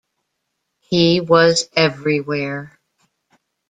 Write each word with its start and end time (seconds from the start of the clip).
He 0.79 1.19
was 1.21 1.69
everywhere! 1.75 2.79